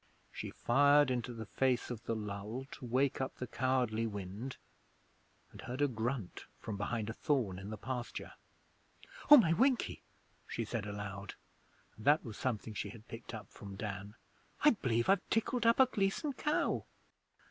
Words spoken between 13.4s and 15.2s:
from Dan. 'I b'lieve